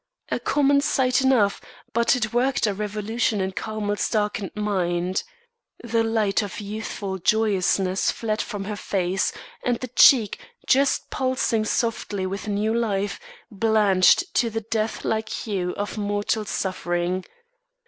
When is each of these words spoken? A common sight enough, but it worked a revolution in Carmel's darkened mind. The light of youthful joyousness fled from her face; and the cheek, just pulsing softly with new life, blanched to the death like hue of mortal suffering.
A 0.29 0.39
common 0.39 0.81
sight 0.81 1.21
enough, 1.21 1.61
but 1.93 2.15
it 2.15 2.33
worked 2.33 2.65
a 2.65 2.73
revolution 2.73 3.39
in 3.39 3.51
Carmel's 3.51 4.09
darkened 4.09 4.49
mind. 4.55 5.21
The 5.83 6.03
light 6.03 6.41
of 6.41 6.59
youthful 6.59 7.19
joyousness 7.19 8.09
fled 8.09 8.41
from 8.41 8.63
her 8.63 8.75
face; 8.75 9.31
and 9.63 9.77
the 9.77 9.89
cheek, 9.89 10.39
just 10.65 11.11
pulsing 11.11 11.65
softly 11.65 12.25
with 12.25 12.47
new 12.47 12.73
life, 12.73 13.19
blanched 13.51 14.33
to 14.33 14.49
the 14.49 14.61
death 14.61 15.05
like 15.05 15.29
hue 15.29 15.75
of 15.77 15.99
mortal 15.99 16.45
suffering. 16.45 17.23